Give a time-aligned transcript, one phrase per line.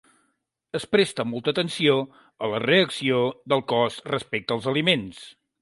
[0.79, 1.99] Es presta molta atenció
[2.47, 3.23] a la reacció
[3.55, 5.25] del cos respecte als aliments.